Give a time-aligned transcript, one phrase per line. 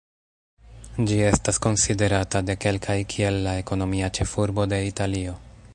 [1.09, 5.41] Ĝi estas konsiderata de kelkaj kiel la ekonomia ĉefurbo de Italio.